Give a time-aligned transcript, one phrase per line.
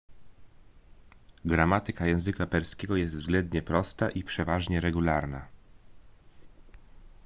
[1.45, 5.47] gramatyka języka perskiego jest względnie prosta i przeważnie regularna